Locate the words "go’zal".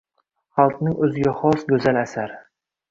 1.75-2.05